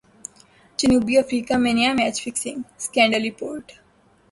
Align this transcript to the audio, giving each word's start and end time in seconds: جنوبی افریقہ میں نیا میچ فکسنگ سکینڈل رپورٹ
جنوبی 0.79 1.13
افریقہ 1.17 1.55
میں 1.63 1.73
نیا 1.77 1.91
میچ 1.97 2.15
فکسنگ 2.23 2.59
سکینڈل 2.85 3.21
رپورٹ 3.27 3.65